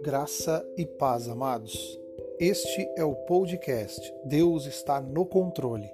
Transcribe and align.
Graça 0.00 0.66
e 0.78 0.86
paz, 0.86 1.28
amados. 1.28 2.00
Este 2.38 2.88
é 2.96 3.04
o 3.04 3.14
podcast 3.14 4.14
Deus 4.24 4.64
está 4.64 5.02
no 5.02 5.26
controle. 5.26 5.90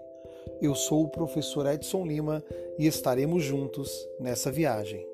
Eu 0.62 0.76
sou 0.76 1.02
o 1.02 1.09
professor 1.09 1.67
Edson 1.67 2.07
Lima 2.07 2.45
e 2.79 2.87
estaremos 2.87 3.43
juntos 3.43 3.91
nessa 4.21 4.53
viagem. 4.53 5.05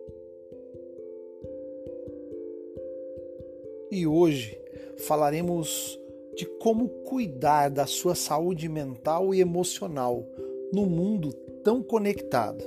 E 3.91 4.07
hoje 4.07 4.61
falaremos 4.99 5.99
de 6.35 6.47
como 6.59 6.89
cuidar 7.05 7.69
da 7.71 7.87
sua 7.87 8.15
saúde 8.15 8.69
mental 8.69 9.35
e 9.35 9.41
emocional 9.41 10.27
no 10.73 10.87
mundo 10.87 11.33
tão 11.63 11.83
conectado. 11.83 12.65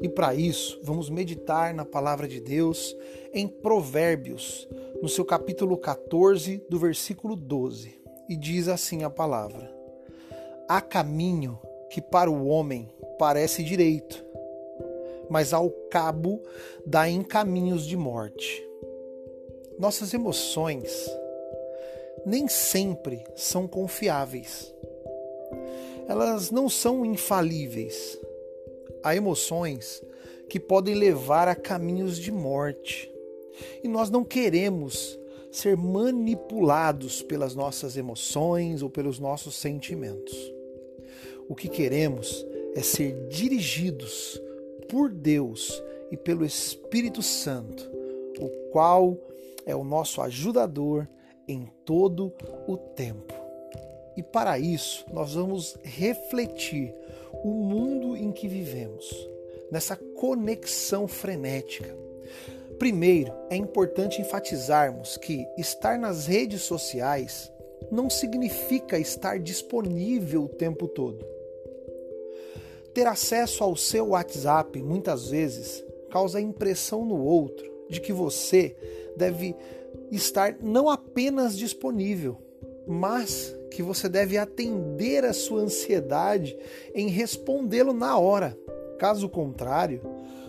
E 0.00 0.08
para 0.08 0.34
isso, 0.34 0.78
vamos 0.82 1.08
meditar 1.08 1.72
na 1.72 1.84
palavra 1.84 2.28
de 2.28 2.40
Deus 2.40 2.96
em 3.32 3.48
Provérbios, 3.48 4.68
no 5.00 5.08
seu 5.08 5.24
capítulo 5.24 5.76
14, 5.76 6.62
do 6.68 6.78
versículo 6.78 7.34
12. 7.34 7.94
E 8.28 8.36
diz 8.36 8.68
assim 8.68 9.02
a 9.04 9.10
palavra: 9.10 9.72
Há 10.68 10.80
caminho 10.80 11.58
que 11.90 12.00
para 12.00 12.30
o 12.30 12.46
homem 12.46 12.88
parece 13.18 13.62
direito, 13.62 14.24
mas 15.30 15.52
ao 15.52 15.70
cabo 15.90 16.42
dá 16.84 17.08
em 17.08 17.22
caminhos 17.22 17.86
de 17.86 17.96
morte. 17.96 18.62
Nossas 19.78 20.12
emoções 20.12 21.10
nem 22.24 22.48
sempre 22.48 23.24
são 23.34 23.66
confiáveis. 23.66 24.74
Elas 26.08 26.50
não 26.50 26.68
são 26.68 27.04
infalíveis. 27.04 28.18
Há 29.02 29.14
emoções 29.14 30.02
que 30.48 30.60
podem 30.60 30.94
levar 30.94 31.48
a 31.48 31.54
caminhos 31.54 32.18
de 32.18 32.30
morte. 32.30 33.10
E 33.82 33.88
nós 33.88 34.10
não 34.10 34.24
queremos 34.24 35.18
ser 35.50 35.76
manipulados 35.76 37.22
pelas 37.22 37.54
nossas 37.54 37.96
emoções 37.96 38.82
ou 38.82 38.90
pelos 38.90 39.18
nossos 39.18 39.54
sentimentos. 39.54 40.34
O 41.48 41.54
que 41.54 41.68
queremos 41.68 42.44
é 42.74 42.82
ser 42.82 43.28
dirigidos 43.28 44.40
por 44.88 45.10
Deus 45.10 45.82
e 46.10 46.16
pelo 46.16 46.44
Espírito 46.44 47.22
Santo, 47.22 47.90
o 48.38 48.48
qual 48.70 49.16
é 49.66 49.74
o 49.74 49.84
nosso 49.84 50.20
ajudador 50.20 51.08
em 51.46 51.68
todo 51.84 52.32
o 52.66 52.76
tempo. 52.76 53.33
E 54.16 54.22
para 54.22 54.58
isso, 54.58 55.04
nós 55.12 55.34
vamos 55.34 55.76
refletir 55.82 56.94
o 57.42 57.50
mundo 57.50 58.16
em 58.16 58.30
que 58.32 58.46
vivemos, 58.46 59.28
nessa 59.70 59.96
conexão 59.96 61.08
frenética. 61.08 61.96
Primeiro, 62.78 63.32
é 63.50 63.56
importante 63.56 64.20
enfatizarmos 64.20 65.16
que 65.16 65.46
estar 65.56 65.98
nas 65.98 66.26
redes 66.26 66.62
sociais 66.62 67.52
não 67.90 68.08
significa 68.08 68.98
estar 68.98 69.38
disponível 69.38 70.44
o 70.44 70.48
tempo 70.48 70.88
todo. 70.88 71.24
Ter 72.92 73.06
acesso 73.06 73.62
ao 73.64 73.76
seu 73.76 74.08
WhatsApp 74.08 74.80
muitas 74.82 75.28
vezes 75.28 75.84
causa 76.10 76.38
a 76.38 76.42
impressão 76.42 77.04
no 77.04 77.20
outro 77.20 77.72
de 77.88 78.00
que 78.00 78.12
você 78.12 78.76
deve 79.16 79.54
estar 80.10 80.56
não 80.60 80.88
apenas 80.88 81.56
disponível, 81.56 82.38
mas 82.86 83.54
que 83.70 83.82
você 83.82 84.08
deve 84.08 84.38
atender 84.38 85.24
a 85.24 85.32
sua 85.32 85.60
ansiedade 85.60 86.56
em 86.94 87.08
respondê-lo 87.08 87.92
na 87.92 88.16
hora. 88.18 88.56
Caso 88.98 89.28
contrário, 89.28 90.00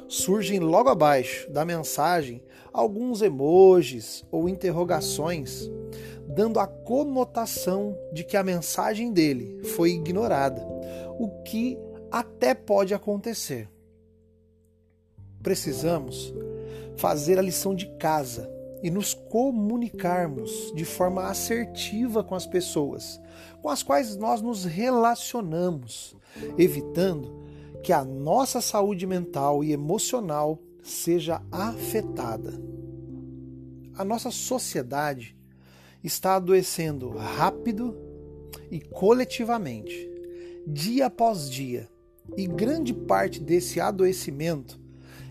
surgem 0.08 0.59
logo 0.59 0.89
abaixo 0.89 1.50
da 1.50 1.66
mensagem 1.66 2.44
alguns 2.72 3.22
emojis 3.22 4.24
ou 4.31 4.47
interrogações, 4.47 5.69
dando 6.28 6.59
a 6.59 6.68
conotação 6.68 7.97
de 8.13 8.24
que 8.24 8.38
a 8.38 8.44
mensagem 8.44 9.12
dele 9.12 9.62
foi 9.63 9.91
ignorada, 9.91 10.62
o 11.18 11.41
que 11.44 11.78
até 12.12 12.53
pode 12.53 12.94
acontecer. 12.94 13.69
Precisamos 15.41 16.34
fazer 16.95 17.40
a 17.40 17.41
lição 17.41 17.74
de 17.74 17.88
casa 17.97 18.50
e 18.84 18.90
nos 18.90 19.13
comunicarmos 19.13 20.72
de 20.75 20.86
forma 20.86 21.28
assertiva 21.28 22.24
com 22.24 22.36
as 22.36 22.46
pessoas 22.46 23.19
com 23.66 23.72
as 23.72 23.81
quais 23.81 24.16
nós 24.16 24.44
nos 24.44 24.63
relacionamos, 24.63 26.16
evitando 26.56 27.44
que 27.81 27.91
a 27.91 28.06
nossa 28.06 28.62
saúde 28.62 29.08
mental 29.08 29.63
e 29.63 29.72
emocional 29.72 30.62
seja 30.84 31.41
afetada. 31.52 32.53
A 33.96 34.06
nossa 34.06 34.30
sociedade 34.30 35.36
está 36.03 36.36
adoecendo 36.36 37.09
rápido 37.09 37.97
e 38.69 38.80
coletivamente, 38.80 40.07
dia 40.68 41.07
após 41.07 41.50
dia, 41.50 41.90
e 42.38 42.46
grande 42.46 42.94
parte 42.94 43.42
desse 43.42 43.81
adoecimento 43.81 44.80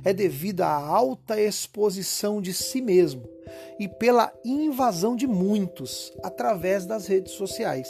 é 0.04 0.12
devido 0.12 0.60
à 0.60 0.72
alta 0.72 1.40
exposição 1.40 2.40
de 2.40 2.52
si 2.52 2.80
mesmo 2.80 3.28
e 3.78 3.88
pela 3.88 4.32
invasão 4.44 5.16
de 5.16 5.26
muitos 5.26 6.12
através 6.22 6.86
das 6.86 7.06
redes 7.06 7.32
sociais. 7.32 7.88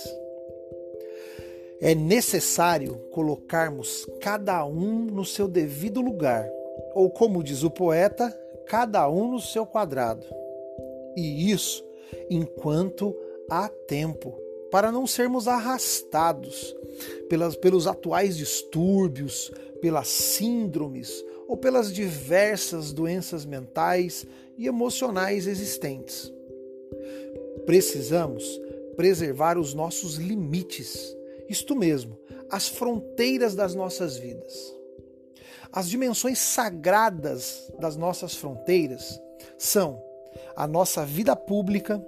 É 1.81 1.95
necessário 1.95 2.97
colocarmos 3.11 4.07
cada 4.21 4.65
um 4.65 5.05
no 5.05 5.25
seu 5.25 5.49
devido 5.49 6.01
lugar, 6.01 6.49
ou 6.95 7.11
como 7.11 7.43
diz 7.43 7.63
o 7.63 7.71
poeta, 7.71 8.31
cada 8.67 9.09
um 9.11 9.33
no 9.33 9.41
seu 9.41 9.67
quadrado. 9.67 10.25
E 11.17 11.51
isso 11.51 11.85
enquanto 12.31 13.15
há 13.51 13.69
tempo, 13.69 14.39
para 14.71 14.91
não 14.91 15.07
sermos 15.07 15.47
arrastados 15.47 16.75
pelas, 17.29 17.57
pelos 17.57 17.87
atuais 17.87 18.37
distúrbios, 18.37 19.53
pelas 19.81 20.09
síndromes 20.09 21.25
ou 21.49 21.57
pelas 21.57 21.93
diversas 21.93 22.93
doenças 22.93 23.45
mentais 23.45 24.27
e 24.57 24.67
emocionais 24.67 25.47
existentes. 25.47 26.33
Precisamos 27.67 28.45
preservar 28.97 29.59
os 29.59 29.75
nossos 29.75 30.17
limites, 30.17 31.17
isto 31.49 31.75
mesmo, 31.75 32.19
as 32.51 32.69
fronteiras 32.69 33.55
das 33.55 33.75
nossas 33.75 34.17
vidas. 34.17 34.75
As 35.73 35.89
dimensões 35.89 36.39
sagradas 36.39 37.73
das 37.81 37.97
nossas 37.97 38.35
fronteiras 38.37 39.21
são 39.59 40.01
a 40.55 40.69
nossa 40.69 41.05
vida 41.05 41.35
pública, 41.35 42.05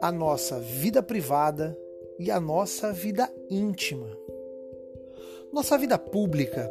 a 0.00 0.10
nossa 0.10 0.58
vida 0.58 1.02
privada 1.02 1.76
e 2.18 2.30
a 2.30 2.40
nossa 2.40 2.92
vida 2.92 3.30
íntima. 3.50 4.08
Nossa 5.52 5.76
vida 5.76 5.98
pública 5.98 6.70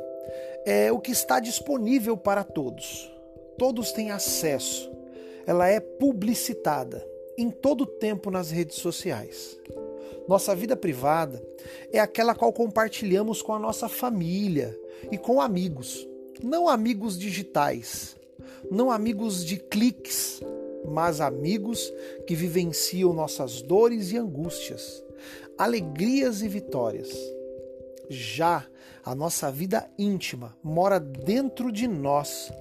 é 0.65 0.91
o 0.91 0.99
que 0.99 1.11
está 1.11 1.39
disponível 1.39 2.17
para 2.17 2.43
todos. 2.43 3.11
Todos 3.57 3.91
têm 3.91 4.11
acesso. 4.11 4.91
Ela 5.45 5.69
é 5.69 5.79
publicitada 5.79 7.05
em 7.37 7.51
todo 7.51 7.81
o 7.81 7.87
tempo 7.87 8.31
nas 8.31 8.49
redes 8.49 8.77
sociais. 8.77 9.59
Nossa 10.27 10.55
vida 10.55 10.75
privada 10.75 11.41
é 11.91 11.99
aquela 11.99 12.33
qual 12.33 12.51
compartilhamos 12.51 13.41
com 13.41 13.53
a 13.53 13.59
nossa 13.59 13.87
família 13.87 14.75
e 15.11 15.17
com 15.17 15.39
amigos. 15.39 16.07
Não 16.41 16.67
amigos 16.67 17.17
digitais, 17.17 18.15
não 18.71 18.89
amigos 18.89 19.45
de 19.45 19.57
cliques, 19.57 20.41
mas 20.87 21.21
amigos 21.21 21.93
que 22.25 22.35
vivenciam 22.35 23.13
nossas 23.13 23.61
dores 23.61 24.11
e 24.11 24.17
angústias, 24.17 25.03
alegrias 25.57 26.41
e 26.41 26.47
vitórias. 26.47 27.15
Já 28.09 28.65
a 29.03 29.13
nossa 29.13 29.51
vida 29.51 29.89
íntima 29.97 30.55
mora 30.63 30.99
dentro 30.99 31.71
de 31.71 31.87
nós 31.87 32.51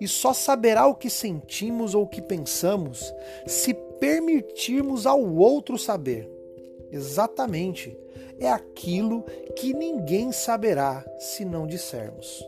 e 0.00 0.06
só 0.06 0.32
saberá 0.32 0.86
o 0.86 0.94
que 0.94 1.10
sentimos 1.10 1.94
ou 1.94 2.04
o 2.04 2.08
que 2.08 2.22
pensamos 2.22 3.12
se 3.46 3.74
permitirmos 3.74 5.06
ao 5.06 5.22
outro 5.22 5.76
saber. 5.76 6.30
Exatamente, 6.90 7.96
é 8.38 8.48
aquilo 8.48 9.22
que 9.56 9.74
ninguém 9.74 10.30
saberá 10.32 11.04
se 11.18 11.44
não 11.44 11.66
dissermos. 11.66 12.44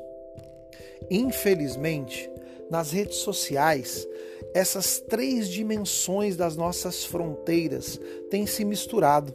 Infelizmente, 1.11 2.31
nas 2.71 2.93
redes 2.93 3.17
sociais, 3.17 4.07
essas 4.55 5.01
três 5.01 5.49
dimensões 5.49 6.37
das 6.37 6.57
nossas 6.57 7.05
fronteiras 7.05 8.01
têm 8.31 8.47
se 8.47 8.65
misturado 8.65 9.35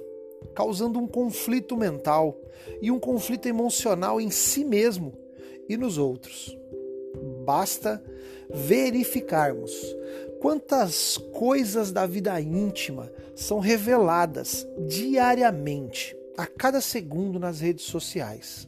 causando 0.53 0.99
um 0.99 1.07
conflito 1.07 1.75
mental 1.75 2.37
e 2.81 2.91
um 2.91 2.99
conflito 2.99 3.47
emocional 3.47 4.19
em 4.19 4.29
si 4.29 4.63
mesmo 4.63 5.13
e 5.67 5.77
nos 5.77 5.97
outros. 5.97 6.57
Basta 7.45 8.03
verificarmos 8.49 9.71
quantas 10.39 11.17
coisas 11.17 11.91
da 11.91 12.05
vida 12.05 12.39
íntima 12.39 13.11
são 13.35 13.59
reveladas 13.59 14.67
diariamente, 14.87 16.15
a 16.37 16.45
cada 16.45 16.81
segundo 16.81 17.39
nas 17.39 17.61
redes 17.61 17.85
sociais. 17.85 18.67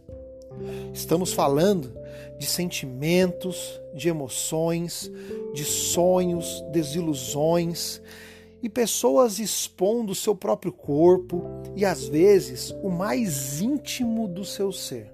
Estamos 0.93 1.33
falando 1.33 1.93
de 2.39 2.45
sentimentos, 2.45 3.79
de 3.93 4.09
emoções, 4.09 5.11
de 5.53 5.63
sonhos, 5.63 6.63
desilusões 6.71 8.01
e 8.61 8.69
pessoas 8.69 9.39
expondo 9.39 10.11
o 10.11 10.15
seu 10.15 10.35
próprio 10.35 10.71
corpo 10.71 11.43
e 11.75 11.85
às 11.85 12.07
vezes 12.07 12.71
o 12.81 12.89
mais 12.89 13.61
íntimo 13.61 14.27
do 14.27 14.43
seu 14.43 14.71
ser. 14.71 15.13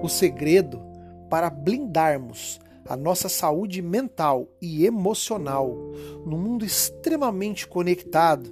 O 0.00 0.08
segredo 0.08 0.80
para 1.28 1.50
blindarmos 1.50 2.60
a 2.86 2.96
nossa 2.96 3.28
saúde 3.28 3.82
mental 3.82 4.48
e 4.62 4.86
emocional 4.86 5.76
no 6.24 6.38
mundo 6.38 6.64
extremamente 6.64 7.66
conectado 7.66 8.50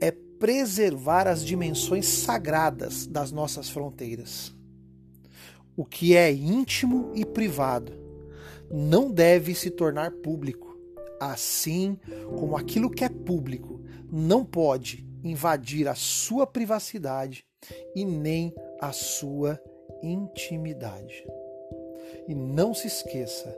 é 0.00 0.10
preservar 0.10 1.28
as 1.28 1.44
dimensões 1.44 2.06
sagradas 2.06 3.06
das 3.06 3.30
nossas 3.30 3.68
fronteiras. 3.68 4.52
O 5.76 5.84
que 5.84 6.16
é 6.16 6.32
íntimo 6.32 7.12
e 7.14 7.24
privado 7.24 7.92
não 8.70 9.10
deve 9.10 9.54
se 9.54 9.70
tornar 9.70 10.10
público, 10.10 10.69
assim 11.20 11.98
como 12.38 12.56
aquilo 12.56 12.90
que 12.90 13.04
é 13.04 13.08
público 13.08 13.80
não 14.10 14.44
pode 14.44 15.06
invadir 15.22 15.86
a 15.86 15.94
sua 15.94 16.46
privacidade 16.46 17.44
e 17.94 18.04
nem 18.04 18.54
a 18.80 18.90
sua 18.90 19.60
intimidade. 20.02 21.24
E 22.26 22.34
não 22.34 22.72
se 22.72 22.86
esqueça, 22.86 23.54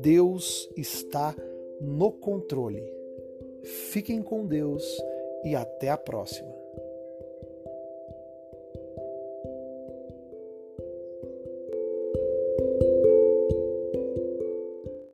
Deus 0.00 0.68
está 0.76 1.34
no 1.80 2.12
controle. 2.12 2.82
Fiquem 3.90 4.22
com 4.22 4.46
Deus 4.46 4.84
e 5.44 5.54
até 5.54 5.90
a 5.90 5.96
próxima. 5.96 6.55